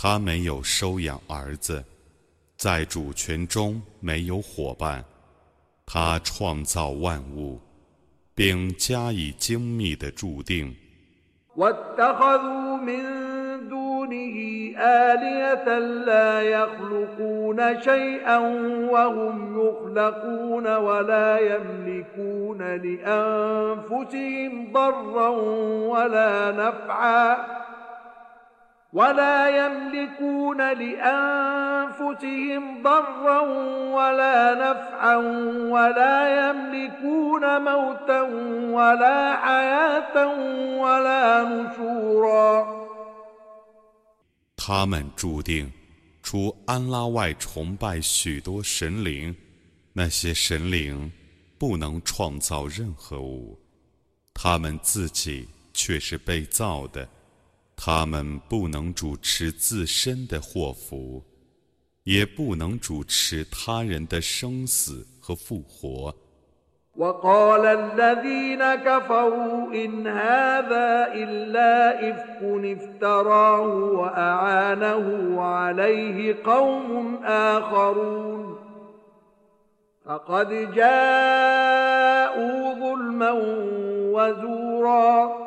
[0.00, 1.84] 他没有收养儿子，
[2.56, 5.04] 在主权中没有伙伴。
[5.84, 7.60] 他创造万物，
[8.32, 10.72] 并加以精密的注定。
[28.93, 33.39] ولا يملكون لانفسهم ضرا
[33.89, 35.15] ولا نفعا
[35.73, 38.21] ولا يملكون موتا
[38.71, 40.15] ولا حياه
[40.77, 42.83] ولا نشورا
[44.55, 45.71] 他们注定
[46.21, 49.35] 除安拉外崇拜许多神灵，
[49.91, 51.11] 那些神灵
[51.57, 53.59] 不能创造任何物，
[54.33, 57.09] 他们自己却是被造的。
[57.77, 61.23] 他们不能主持自身的祸福，
[62.03, 66.15] 也不能主持他人的生死和复活。
[66.95, 72.41] وقال الذين كفروا إن هذا إلا إفك
[72.77, 73.61] افتراه
[73.99, 78.57] وأعانه عليه قوم آخرون
[80.05, 83.31] فقد جاءوا ظلما
[84.13, 85.46] وزورا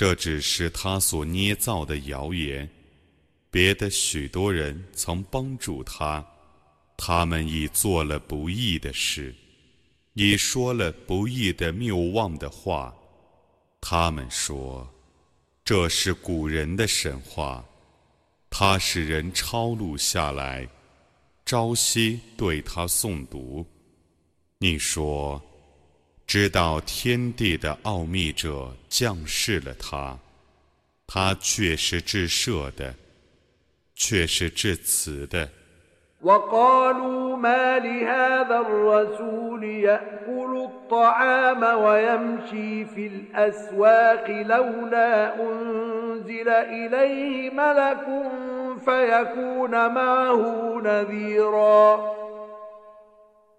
[0.00, 2.66] 这只是他所捏造的谣言，
[3.50, 6.26] 别的许多人曾帮助他，
[6.96, 9.34] 他们已做了不义的事，
[10.14, 12.96] 已说了不义的谬妄的话。
[13.78, 14.88] 他们说，
[15.66, 17.62] 这是古人的神话，
[18.48, 20.66] 他使人抄录下来，
[21.44, 23.66] 朝夕对他诵读。
[24.56, 25.38] 你说。
[26.29, 30.17] 知道天地的奥秘者降世了他，
[31.05, 32.95] 他却是至赦的，
[33.95, 35.49] 却是至慈的。
[36.21, 48.05] وقالوا ما لهذا الرسول يأكل الطعام ويمشي في الأسواق لولا أنزل إليه ملك
[48.85, 52.18] فيكون معه نذيراً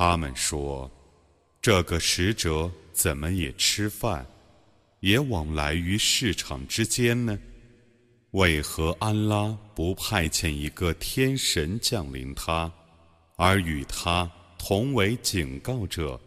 [0.00, 0.88] 他们说
[1.60, 4.24] ：“这个使者怎么也吃饭，
[5.00, 7.36] 也往来于市场之间呢？
[8.30, 12.72] 为何安拉不派遣一个天神降临他，
[13.34, 16.20] 而与他同为警告者？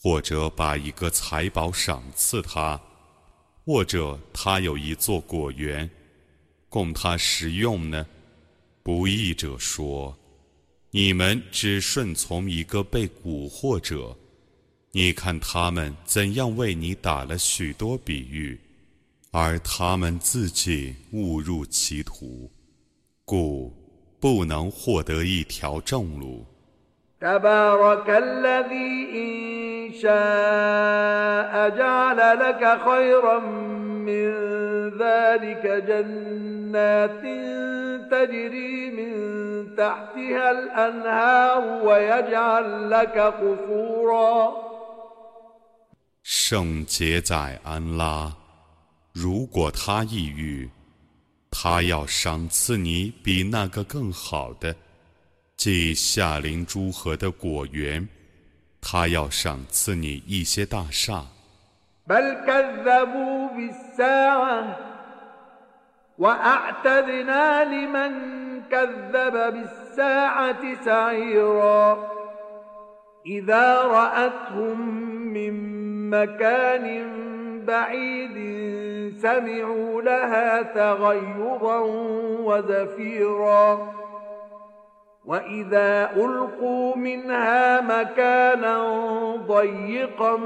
[0.00, 2.80] 或者把一个财宝赏赐他，
[3.64, 5.90] 或者他有一座果园，
[6.68, 8.06] 供他食用呢？”
[8.84, 10.16] 不义者说。
[10.90, 14.16] 你们只顺从一个被蛊惑者，
[14.92, 18.58] 你看他们怎样为你打了许多比喻，
[19.30, 22.50] 而他们自己误入歧途。
[23.26, 23.70] 故
[24.18, 26.46] 不能获得一条正路。
[27.21, 28.93] تبارك الذي
[29.23, 33.39] إن شاء جعل لك خيرا
[34.09, 34.27] من
[34.99, 37.23] ذلك جنات
[38.11, 39.13] تجري من
[39.75, 44.51] تحتها الأنهار ويجعل لك قصورا
[46.23, 48.33] 圣洁在安拉，
[49.13, 50.69] 如果他抑郁，
[51.51, 54.75] 他要赏赐你比那个更好的。
[55.58, 58.08] 即夏林诸河的果园，
[58.80, 61.24] 他要赏赐你一些大厦。
[85.27, 88.77] واذا القوا منها مكانا
[89.47, 90.37] ضيقا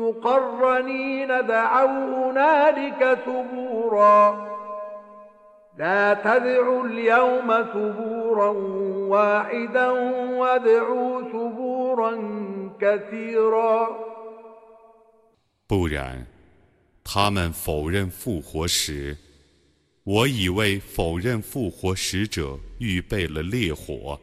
[0.00, 4.48] مقرنين دعوا هنالك ثبورا
[5.78, 8.48] لا تدعوا اليوم ثبورا
[9.08, 9.88] واحدا
[10.40, 12.12] وادعوا ثبورا
[12.80, 13.88] كثيرا
[15.66, 16.26] 不然，
[17.02, 19.16] 他们否认复活时，
[20.09, 24.19] 我以为否认复活使者预备了烈火，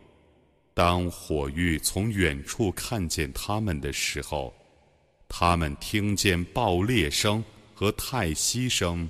[0.74, 4.52] 当火狱从远处看见他们的时候，
[5.28, 9.08] 他们听见爆裂声和叹息声。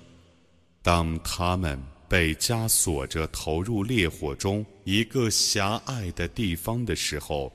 [0.83, 7.51] 当他们被枷锁着投入烈火中一个狭隘的地方的时候，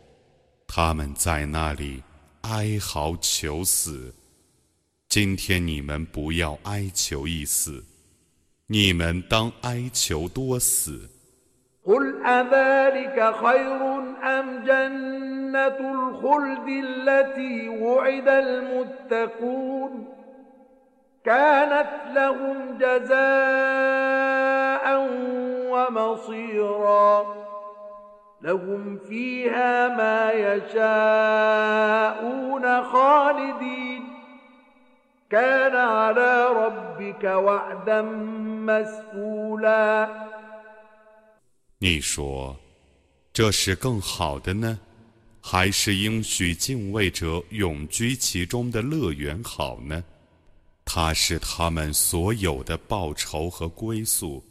[0.66, 2.02] 他们在那里
[2.42, 4.12] 哀嚎求死。
[5.10, 7.86] 今天你们不要哀求一死。
[8.71, 11.17] 你们当哀求多死。
[11.87, 13.81] قل أذلك خير
[14.23, 20.09] أم جنة الخلد التي وعد المتقون
[21.25, 24.27] كانت لهم جزاء
[25.71, 27.37] ومصيرا
[28.43, 31.43] لهم فيها ما يشاءون
[32.83, 34.10] خالدين
[41.80, 42.60] 你说，
[43.32, 44.78] 这是更好的呢，
[45.40, 50.04] 还是应许敬畏者永居其中的乐园好呢？
[50.84, 54.44] 它是他们所有的报酬和归宿，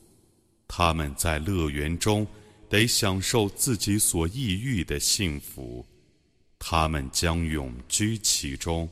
[0.67, 2.27] 他们在乐园中
[2.71, 5.85] 得享受自己所抑郁的幸福，
[6.59, 8.88] 他们将永居其中。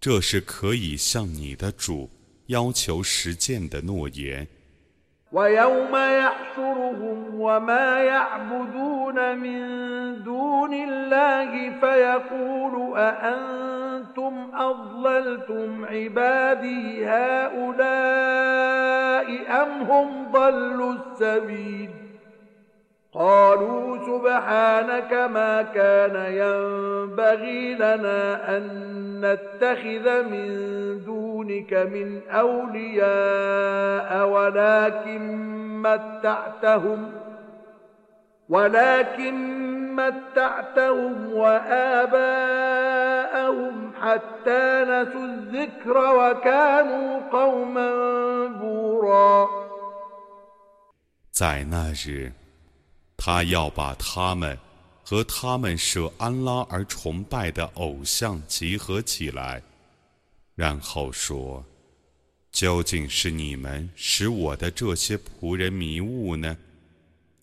[0.00, 2.10] 这是可以向你的主
[2.46, 4.46] 要求实践的诺言。
[5.34, 9.60] ويوم يحشرهم وما يعبدون من
[10.22, 18.04] دون الله فيقول أأنتم أضللتم عبادي هؤلاء
[19.62, 21.97] أم هم ضلوا السبيل
[23.14, 28.64] قالوا سبحانك ما كان ينبغي لنا أن
[29.20, 30.48] نتخذ من
[31.04, 35.22] دونك من أولياء ولكن
[35.82, 37.12] متعتهم
[38.48, 39.34] ولكن
[39.96, 42.64] متعتهم وآباءهم
[44.02, 47.90] حتى نسوا الذكر وكانوا قوما
[48.46, 49.48] بورا
[51.32, 52.37] 在那日。
[53.21, 54.57] 他要把他们
[55.03, 59.61] 和他们舍安拉而崇拜的偶像集合起来，
[60.55, 61.65] 然后说
[62.49, 66.55] ：“究竟是你们使我的这些仆人迷雾呢，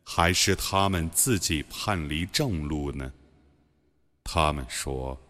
[0.03, 3.13] 还是他们自己叛离正路呢？”
[4.25, 5.21] 他们说：“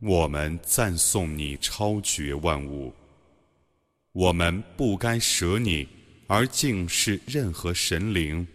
[0.00, 2.92] 我们赞颂你超绝万物，
[4.12, 5.88] 我们不该舍你
[6.26, 8.46] 而敬视任何神灵。”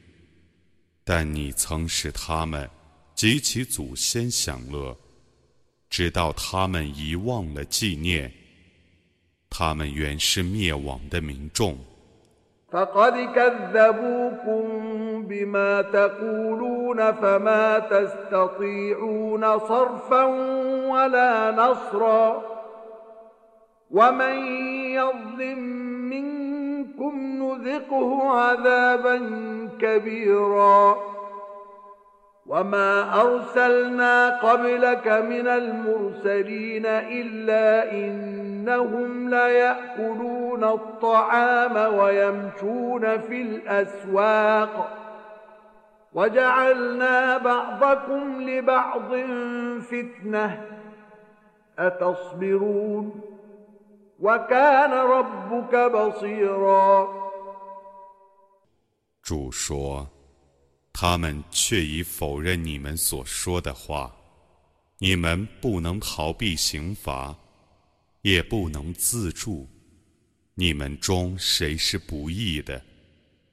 [1.06, 2.68] 但你曾使他们
[3.14, 4.96] 及其祖先享乐，
[5.90, 8.32] 直到他们遗忘了纪念，
[9.50, 11.76] 他们原是灭亡的民众。
[26.02, 29.17] منكم منكم نذقه عذابا
[29.81, 30.97] كبيرا.
[32.47, 44.97] وما ارسلنا قبلك من المرسلين الا انهم لياكلون الطعام ويمشون في الاسواق.
[46.13, 49.11] وجعلنا بعضكم لبعض
[49.81, 50.61] فتنه.
[51.79, 53.26] اتصبرون؟
[59.21, 60.09] 主说。
[60.99, 64.11] 他们却已否认你们所说的话，
[64.97, 67.37] 你们不能逃避刑罚，
[68.23, 69.69] 也不能自助。
[70.55, 72.81] 你们中谁是不义的？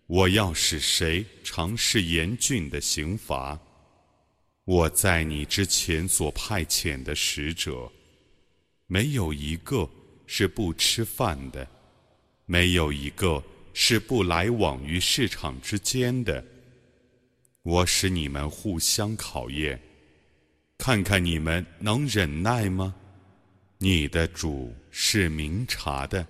[0.06, 3.61] 我要使谁尝试严峻的刑罚？
[4.64, 7.92] 我在你之前所派遣的使者，
[8.87, 9.87] 没有一个
[10.25, 11.68] 是不吃饭的，
[12.46, 16.44] 没有一个是不来往于市场之间的。
[17.63, 19.80] 我使你们互相考验，
[20.78, 22.96] 看看你们能忍耐吗？
[23.78, 26.25] 你的主是明察的。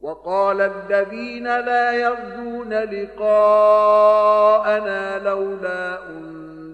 [0.00, 4.18] وقال الذين لا يرجون لقاءنا
[5.18, 5.98] لولا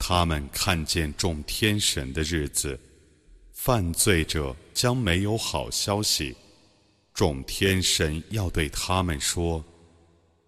[0.00, 2.80] 他们看见众天神的日子。
[3.52, 6.34] 犯罪者将没有好消息。
[7.12, 9.62] 众天神要对他们说：“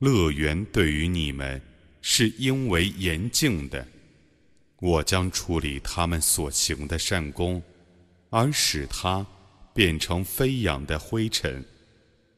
[0.01, 1.61] 乐园对于你们
[2.01, 3.87] 是因为严禁的，
[4.81, 7.63] 我将处理他们所行的善功，
[8.31, 9.25] 而使它
[9.75, 11.63] 变成飞扬的灰尘。”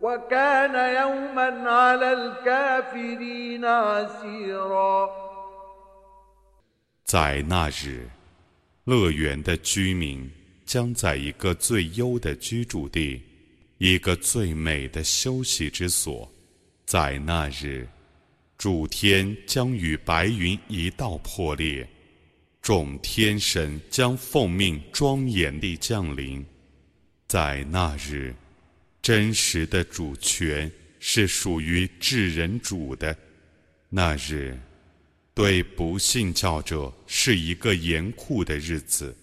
[0.00, 5.08] وكان يوما على الكافرين عسيرا
[7.04, 8.08] 在那日，
[8.84, 10.30] 乐园的居民
[10.64, 13.22] 将在一个最优的居住地，
[13.78, 16.28] 一个最美的休息之所，
[16.84, 17.86] 在那日，
[18.58, 21.86] 主天将与白云一道破裂，
[22.60, 26.44] 众天神将奉命庄严地降临。
[27.28, 28.34] 在那日，
[29.00, 33.16] 真实的主权是属于至人主的。
[33.88, 34.56] 那日，
[35.34, 39.14] 对不信教者是一个严酷的日子。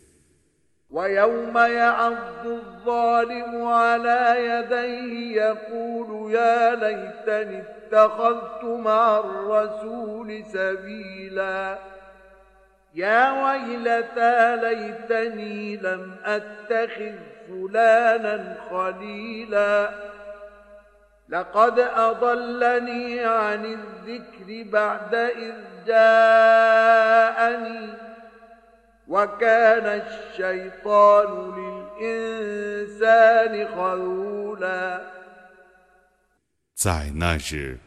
[0.92, 11.80] ويوم يعض الظالم على يديه يقول يا ليتني اتخذت مع الرسول سبيلا
[12.96, 17.16] يا ويلتى ليتني لم اتخذ
[17.48, 19.90] فلانا خليلا
[21.30, 25.56] لقد اضلني عن الذكر بعد اذ
[25.88, 27.90] جاءني
[36.76, 37.80] 在那日，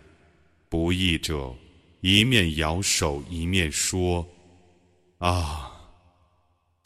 [0.68, 1.52] 不义者
[2.00, 4.26] 一面摇手，一面说：“
[5.18, 5.65] 啊，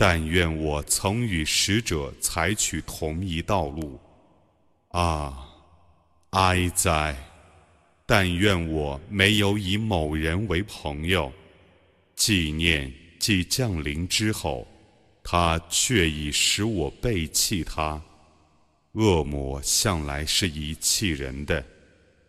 [0.03, 3.99] 但愿我曾与使者采取同一道路！
[4.87, 5.47] 啊，
[6.31, 7.15] 哀哉！
[8.07, 11.31] 但愿我没有以某人为朋友，
[12.15, 14.67] 纪念。”即降临之后，
[15.23, 18.01] 他却已使我背弃他。
[18.93, 21.63] 恶魔向来是遗弃人的。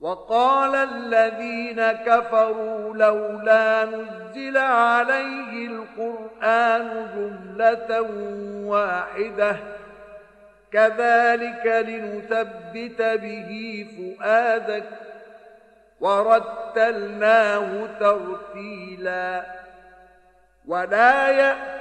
[0.00, 8.00] وقال الذين كفروا لولا نزل عليه القرآن جملة
[8.68, 9.56] واحدة
[10.72, 14.84] كذلك لنثبت به فؤادك
[16.00, 19.60] ورتلناه ترتيلا.
[20.66, 21.30] ولا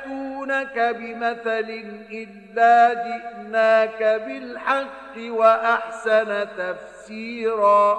[0.09, 1.69] يأتونك بمثل
[2.11, 2.75] إلا
[3.07, 7.99] جئناك بالحق وأحسن تفسيرا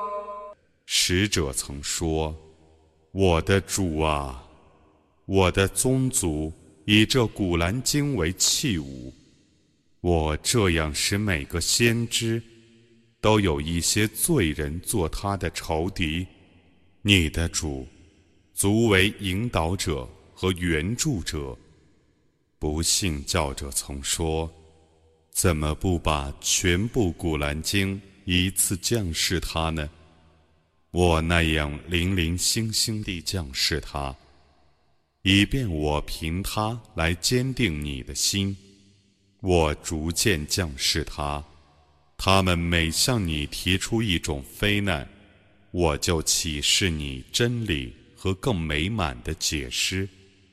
[0.88, 4.44] 使者曾说：“我的主啊，
[5.25, 6.54] 我的宗族
[6.86, 9.12] 以这古兰经为器物，
[10.02, 12.42] 我这样使每个先知
[13.20, 16.28] 都有一些罪人做他的仇敌。
[17.02, 17.88] 你的主，
[18.54, 21.58] 足为引导者和援助者。
[22.61, 24.52] 不信教者曾说：
[25.33, 29.88] 怎么不把全部古兰经一次降示他呢？”
[30.93, 34.14] 我那样零零星星地降示他，
[35.23, 38.55] 以便我凭他来坚定你的心。
[39.40, 41.43] 我逐渐降示他，
[42.19, 45.09] 他们每向你提出一种非难，
[45.71, 50.07] 我就启示你真理和更美满的解释。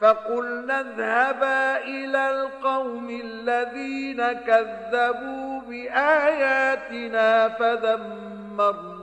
[0.00, 8.96] فقلنا اذهبا إلى القوم الذين كذبوا بآياتنا فدمرناهم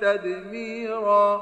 [0.00, 1.40] تدميرا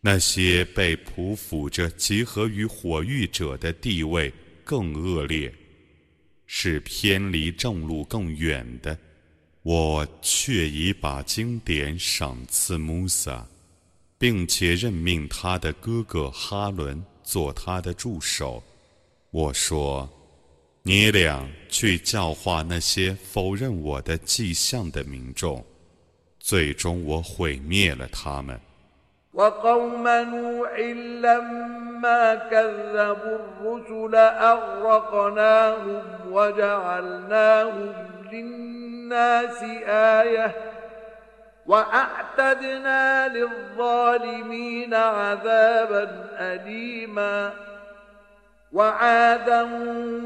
[0.00, 4.32] 那些被匍匐着集合于火域者的地位
[4.64, 5.52] 更恶劣，
[6.46, 8.96] 是偏离正路更远的。
[9.62, 13.44] 我却已把经典赏赐穆萨。
[14.21, 18.61] 并且任命他的哥哥哈伦做他的助手。
[19.31, 20.07] 我说
[20.85, 25.65] ：“你俩去教化那些否认我的迹象的民众。”
[26.39, 28.59] 最终，我毁灭了他们。
[41.65, 47.51] وأعتدنا للظالمين عذابا اليما.
[48.73, 49.69] وعادا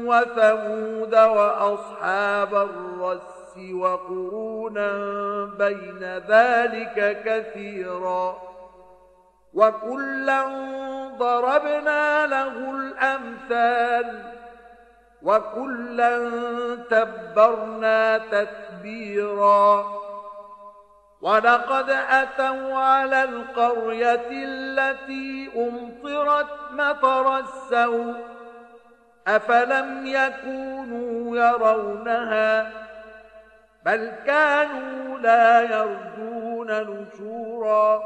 [0.04, 4.90] وثمود وأصحاب الرس وقرونا
[5.58, 8.36] بين ذلك كثيرا.
[9.54, 10.46] وكلا
[11.18, 14.22] ضربنا له الأمثال.
[15.22, 16.30] وكلا
[16.90, 20.05] تبرنا تتبيرا.
[21.25, 28.15] ولقد أتوا على القرية التي أمطرت مطر السوء
[29.27, 32.73] أفلم يكونوا يرونها
[33.85, 38.01] بل كانوا لا يرجون نشورا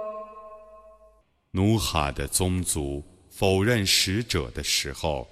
[1.52, 5.26] 努哈的宗族否认使者的时候，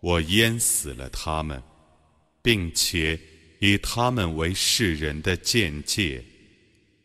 [0.00, 1.62] 我淹死了他们，
[2.42, 3.16] 并且
[3.60, 6.24] 以他们为世人的见解。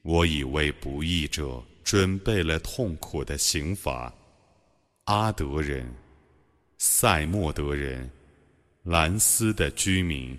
[0.04, 4.12] 我以为不义者准备了痛苦的刑罚。
[5.04, 5.90] 阿德人、
[6.76, 8.10] 塞莫德人、
[8.82, 10.38] 兰斯的居民，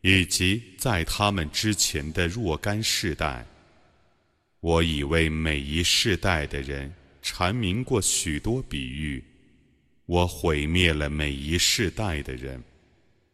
[0.00, 3.44] 以及在他们之前的若干世代，
[4.60, 9.22] 我以为每一世代的人阐明过许多比喻。
[10.06, 12.62] 我毁灭了每一世代的人，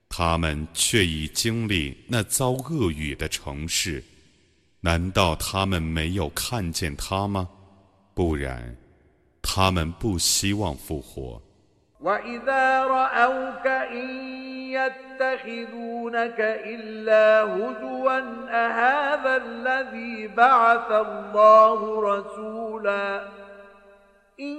[0.08, 4.02] 他们却已经历那遭恶语的城市。
[4.81, 7.49] 难道他们没有看见他吗？
[8.13, 8.77] 不然，
[9.41, 11.41] 他们不希望复活。
[12.01, 14.09] وإذا رأوك إن
[14.69, 18.19] يتخذونك إلا هزوا
[18.49, 23.27] أهذا الذي بعث الله رسولا
[24.39, 24.55] إن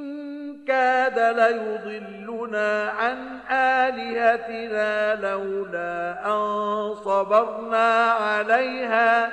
[0.66, 9.32] كاد ليضلنا عن آلهتنا لولا أن صبرنا عليها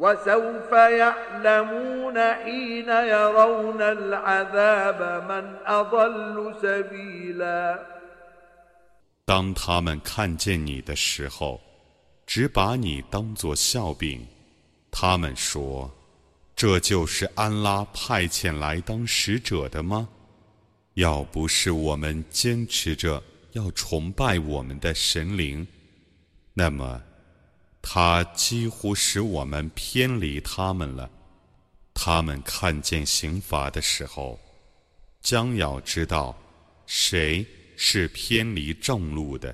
[0.00, 7.78] وسوف يعلمون حين يرون العذاب من أضل سبيلا
[9.24, 11.60] 当他们看见你的时候，
[12.26, 14.26] 只把你当作笑柄。
[14.90, 15.90] 他们说。
[16.54, 20.08] 这就是安拉派遣来当使者的吗？
[20.94, 25.66] 要不是我们坚持着要崇拜我们的神灵，
[26.54, 27.02] 那么
[27.81, 31.09] 他几乎使我们偏离他们了。
[31.93, 34.39] 他们看见刑罚的时候，
[35.21, 36.35] 将要知道
[36.85, 39.53] 谁是偏离正路的。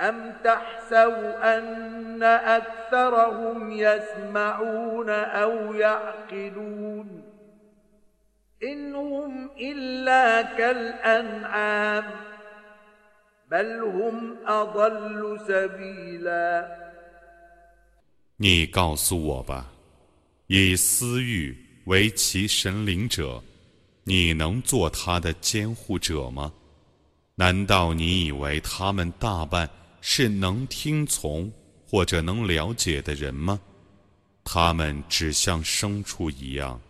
[0.00, 7.22] أم تحسب أن أكثرهم يسمعون أو يعقلون
[8.62, 12.04] إن هم إلا كالأنعام
[13.50, 16.66] بل هم أضل سبيلا
[18.36, 19.70] 你告诉我吧，
[20.48, 23.40] 以私欲为其神灵者。
[24.06, 26.52] 你能做他的监护者吗？
[27.36, 29.68] 难道你以为他们大半
[30.00, 31.50] 是能听从
[31.88, 33.60] 或者能了解的人吗？
[34.44, 36.80] 他们只像牲畜一样，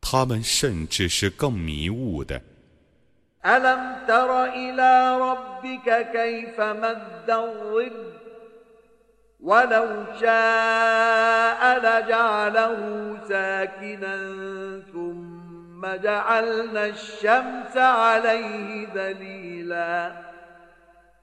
[0.00, 2.40] 他们甚至是更迷雾的。
[15.96, 20.12] جعلنا الشمس عليه ذليلا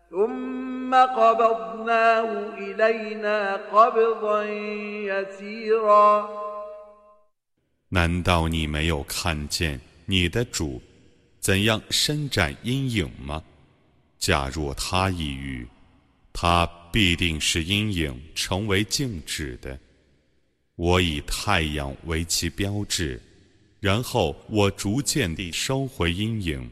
[0.09, 4.43] ثم قبضناه إلينا قبضا
[5.09, 6.29] يسيرا
[7.89, 10.81] 难道你没有看见你的主
[11.39, 13.43] 怎样伸展阴影吗？
[14.17, 15.67] 假若他抑郁，
[16.31, 19.77] 他必定是阴影成为静止的。
[20.75, 23.21] 我以太阳为其标志。
[23.79, 26.71] 然后我逐渐地收回阴影。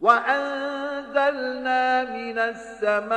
[0.00, 3.12] وأنزلنا من السماء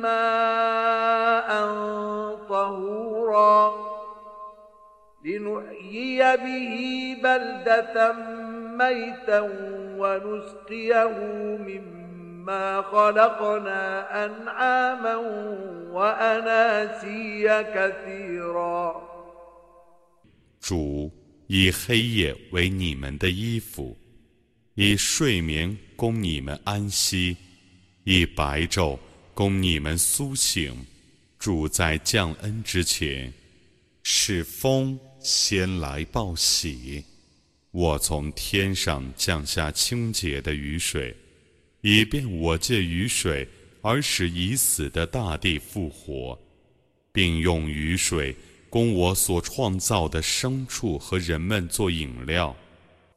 [0.00, 1.50] ماء
[2.48, 3.74] طهورا
[5.24, 8.12] لنحيي به بلدة
[8.78, 9.40] ميتا
[9.98, 11.18] ونسقيه
[11.58, 15.16] مما خلقنا أنعاما
[15.92, 19.10] وأناسيا كثيرا
[20.60, 21.10] 主
[21.46, 23.96] 以黑夜为你们的衣服。
[24.75, 27.37] 以睡眠供你们安息，
[28.03, 28.99] 以白昼
[29.33, 30.75] 供你们苏醒。
[31.39, 33.31] 主在降恩之前，
[34.03, 37.01] 是风先来报喜。
[37.71, 41.15] 我从天上降下清洁的雨水，
[41.79, 43.47] 以便我借雨水
[43.81, 46.37] 而使已死的大地复活，
[47.13, 48.35] 并用雨水
[48.69, 52.53] 供我所创造的牲畜和人们做饮料。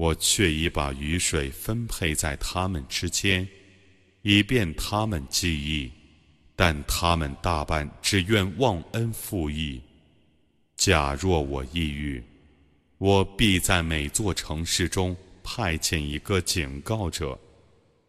[0.00, 3.46] 我却已把雨水分配在他们之间，
[4.22, 5.92] 以便他们记忆，
[6.56, 9.78] 但他们大半只愿忘恩负义。
[10.74, 12.24] 假若我抑郁，
[12.96, 17.38] 我必在每座城市中派遣一个警告者。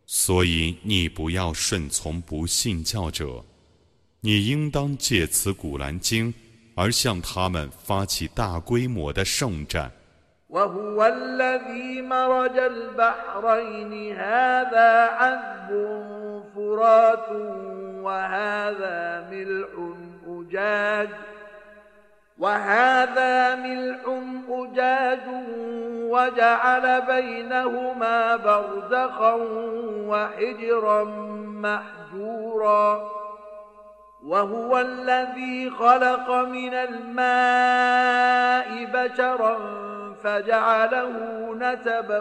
[0.05, 3.43] 所以你不要顺从不信教者，
[4.21, 6.33] 你应当借此古兰经
[6.73, 9.91] 而向他们发起大规模的圣战。
[10.51, 14.17] وهو الذي مرج البحرين.
[14.17, 15.69] هذا عذب
[16.55, 17.29] فرات
[18.03, 19.69] وهذا ملح
[20.27, 21.09] أجاج
[22.39, 23.99] وهذا ملح
[24.49, 25.19] أجاج
[26.11, 29.33] وجعل بينهما برزخا
[30.07, 31.03] وحجرا
[31.63, 33.11] محجورا.
[34.25, 38.05] وهو الذي خلق من الماء
[38.85, 39.57] بشرا
[40.24, 41.14] فجعله
[41.54, 42.20] نسبا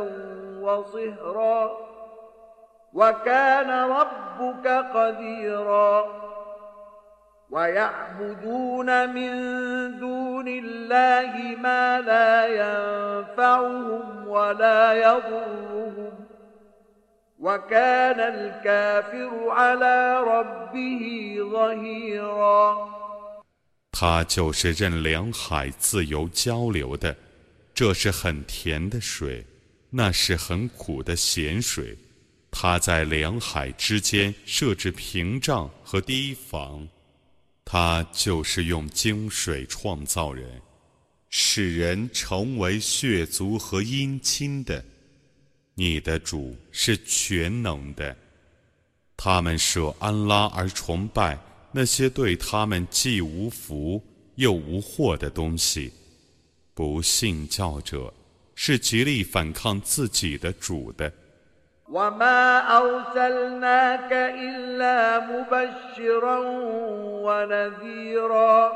[0.61, 1.77] وصهرا
[2.93, 6.05] وكان ربك قديرا
[7.49, 9.31] ويعبدون من
[9.99, 16.13] دون الله ما لا ينفعهم ولا يضرهم
[17.39, 22.95] وكان الكافر على ربه ظهيرا
[23.97, 27.15] 它就是任两海自由交流的，
[27.80, 29.42] 这是很甜的水，
[29.88, 31.96] 那是很苦的咸水。
[32.50, 36.86] 他在两海之间设置屏障和堤防。
[37.64, 40.60] 他就是用精水创造人，
[41.30, 44.84] 使人成为血族和姻亲的。
[45.74, 48.14] 你的主是全能的。
[49.16, 51.38] 他们舍安拉而崇拜
[51.72, 55.90] 那些对他们既无福又无祸的东西。
[56.79, 58.13] 不信教者
[58.53, 61.11] 是极力反抗自己的主的。
[61.89, 66.39] وما أرسلناك إلا مبشرا
[67.25, 68.71] ونذيرا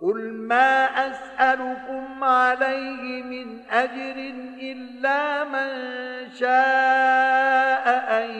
[0.00, 4.16] قل ما أسألكم عليه من أجر
[4.62, 5.70] إلا من
[6.38, 7.84] شاء
[8.22, 8.30] أن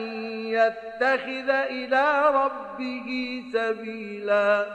[0.47, 4.67] يتخذ إلى ربه سبيلا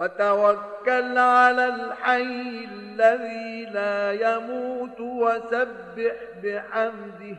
[0.00, 7.36] وتوكل على الحي الذي لا يموت وسبح بحمده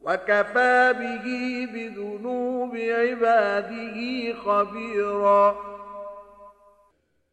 [0.00, 1.26] وكفى به
[1.72, 3.96] بذنوب عباده
[4.44, 5.56] خبيرا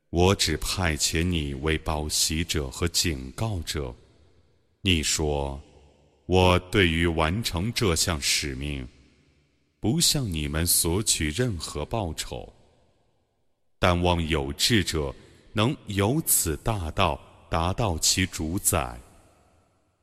[0.09, 3.93] 我只派遣你为报喜者和警告者。
[4.81, 5.59] 你说，
[6.25, 8.87] 我对于完成这项使命，
[9.81, 12.53] 不向你们索取任何报酬。
[13.79, 15.13] 但望有志者
[15.53, 18.99] 能由此大道达到其主宰。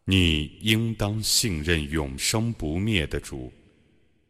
[0.04, 3.52] 你应当信任永生不灭的主，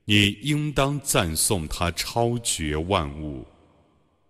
[0.04, 3.46] 你应当赞颂他超绝万物，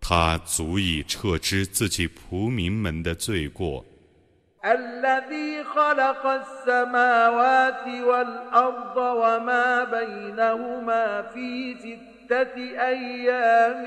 [0.00, 3.84] 他足以撤之自己仆民们的罪过。
[4.62, 5.20] ستة
[12.79, 13.83] أيام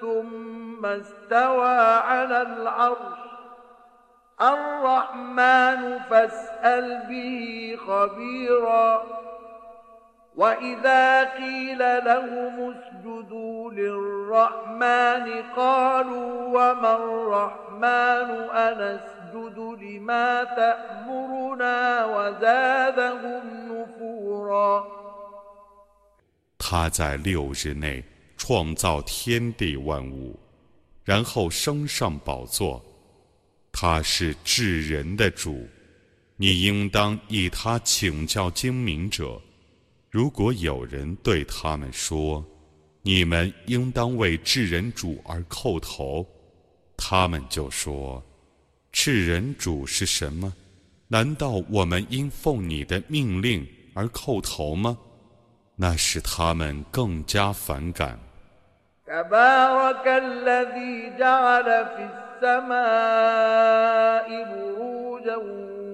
[0.00, 3.22] ثم استوى على العرش.
[4.42, 9.02] الرحمن فاسأل به خبيرا.
[10.36, 25.01] وإذا قيل لهم اسجدوا للرحمن قالوا وما الرحمن؟ أنسجد لما تأمرنا وزادهم نفورا.
[26.72, 28.02] 他在六日内
[28.34, 30.34] 创造天地万物，
[31.04, 32.82] 然后升上宝座。
[33.70, 35.68] 他是至人的主，
[36.38, 39.38] 你应当以他请教精明者。
[40.08, 42.42] 如果有人对他们说
[43.04, 46.26] ：“你们应当为至人主而叩头。”
[46.96, 48.24] 他们就说
[48.90, 50.50] ：“至人主是什么？
[51.06, 54.96] 难道我们因奉你的命令而叩头吗？”
[55.76, 58.18] 那使他们更加反感。
[59.06, 62.08] تبارك الذي جعل في
[62.42, 65.36] السماء بروجا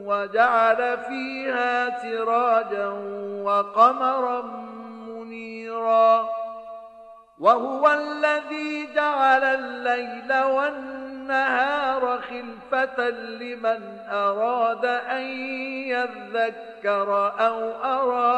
[0.06, 2.88] وجعل فيها سراجا
[3.42, 4.42] وقمرا
[5.08, 6.28] منيرا
[7.38, 15.22] وهو الذي جعل الليل والنهار خلفة لمن أراد أن
[15.88, 18.37] يذكر أو أراد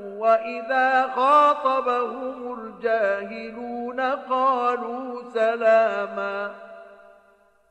[0.21, 6.55] وإذا خاطبهم الجاهلون قالوا سلاما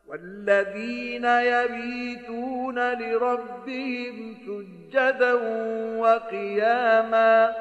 [0.07, 5.33] والذين يبيتون لربهم سجدا
[5.99, 7.55] وقياما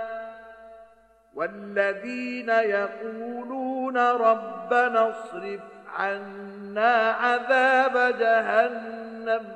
[1.35, 5.61] والذين يقولون ربنا اصرف
[5.95, 9.55] عنا عذاب جهنم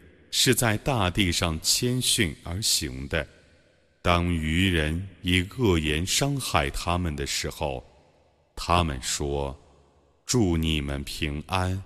[0.31, 3.27] 是在大地上谦逊而行的。
[4.01, 7.85] 当愚人以恶言伤害他们的时候，
[8.55, 9.55] 他们说
[10.25, 11.83] ：“祝你们平安。”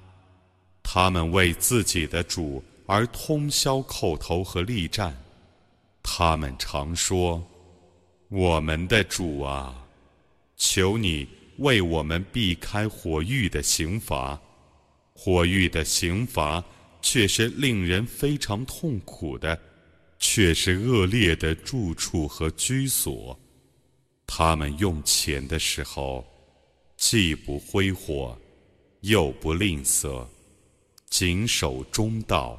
[0.81, 2.63] 他们为自己的主。
[2.87, 5.17] 而通宵叩头和力战，
[6.03, 7.43] 他们常说
[8.29, 9.83] ：“我们的主啊，
[10.55, 11.27] 求你
[11.57, 14.39] 为我们避开火狱的刑罚。
[15.15, 16.63] 火狱的刑罚
[17.04, 19.58] 却是令人非常痛苦的，
[20.18, 23.38] 却是恶劣的住处和居所。
[24.26, 26.24] 他们用钱的时候，
[26.96, 28.38] 既不挥霍，
[29.00, 30.24] 又不吝啬，
[31.08, 32.58] 谨守中道。”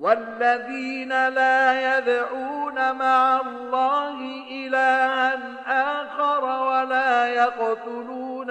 [0.00, 5.34] والذين لا يدعون مع الله إلها
[5.66, 8.50] آخر ولا يقتلون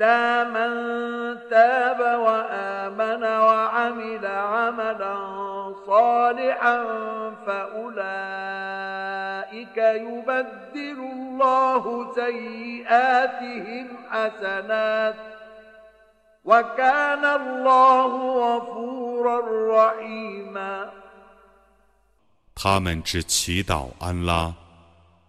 [0.00, 0.70] إلا من
[1.50, 5.16] تاب وآمن وعمل عملا
[5.86, 6.84] صالحا
[7.46, 7.86] فأولئك
[9.76, 15.14] يبدل الله سيئاتهم حسنات
[22.54, 24.54] 他们只祈祷安拉，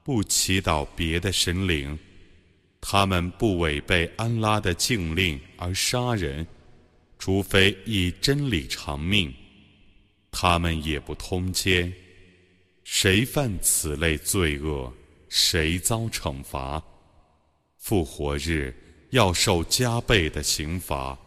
[0.04, 1.98] 不祈祷别的神灵。
[2.83, 6.47] 他们不违背安拉的禁令而杀人，
[7.18, 9.33] 除非以真理偿命。
[10.31, 11.90] 他们也不通奸。
[12.85, 14.92] 谁犯此类罪恶，
[15.31, 16.83] 谁遭惩罚。
[17.79, 18.77] 复活日。
[19.12, 21.18] 要受加倍的刑罚，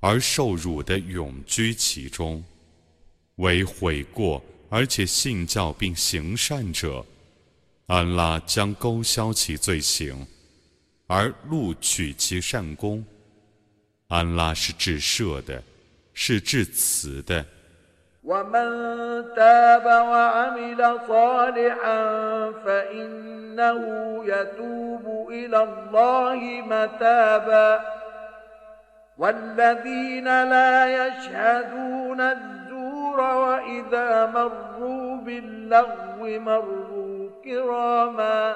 [0.00, 2.42] 而受辱的永居其中。
[3.36, 7.06] 为悔过而且信教并行善者，
[7.86, 10.26] 安拉将勾销其罪行，
[11.07, 13.05] 而录取其善功。
[14.07, 15.61] 安拉是至赦的，
[16.13, 17.45] 是至慈的。
[18.23, 18.69] ومن
[19.35, 22.01] تاب وعمل صالحا
[22.65, 23.79] فإنه
[24.25, 27.81] يتوب إلى الله متابا
[29.17, 38.55] والذين لا يشهدون الزور وإذا مروا باللغو مروا كراما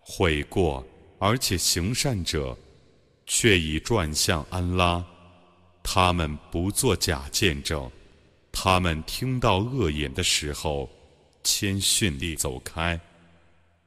[0.00, 0.86] 悔过
[1.18, 2.56] 而且行善者，
[3.26, 5.04] 却已转向安拉。
[5.82, 7.90] 他们不做假见证。
[8.50, 10.88] 他们听到恶言的时候，
[11.42, 12.98] 谦逊地走开。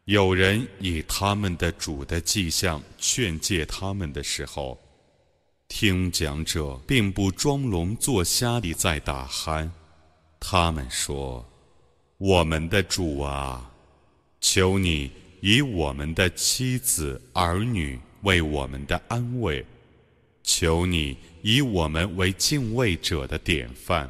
[0.05, 4.77] 有人以他们的主的迹象劝诫他们的时候，
[5.67, 9.69] 听讲者并不装聋作瞎地在打鼾。
[10.39, 11.45] 他们说。
[12.19, 13.69] 我们的主啊，
[14.41, 19.63] 求你以我们的妻子儿女为我们的安慰，
[20.41, 24.09] 求你以我们为敬畏者的典范。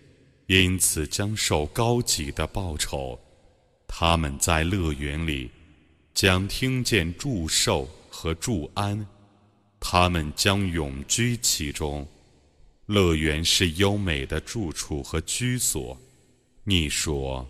[0.59, 3.17] 因此将受高级的报酬。
[3.87, 5.49] 他们在乐园里
[6.13, 9.07] 将听见祝寿和祝安，
[9.79, 12.05] 他们将永居其中。
[12.85, 15.97] 乐园是优美的住处和居所。
[16.65, 17.49] 你说，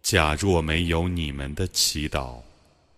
[0.00, 2.40] 假若没有你们的祈祷，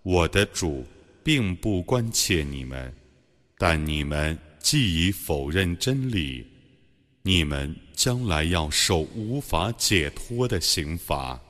[0.02, 0.84] 我的主
[1.24, 2.94] 并不关切你们。
[3.56, 6.46] 但你们既已否认真理，
[7.24, 11.40] 你们将来要受无法解脱的刑罚。